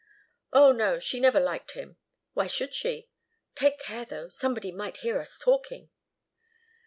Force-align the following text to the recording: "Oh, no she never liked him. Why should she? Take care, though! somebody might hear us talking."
"Oh, 0.51 0.71
no 0.71 0.97
she 0.97 1.19
never 1.19 1.39
liked 1.39 1.73
him. 1.73 1.97
Why 2.33 2.47
should 2.47 2.73
she? 2.73 3.07
Take 3.53 3.77
care, 3.79 4.03
though! 4.03 4.29
somebody 4.29 4.71
might 4.71 4.97
hear 5.05 5.19
us 5.19 5.37
talking." 5.37 5.91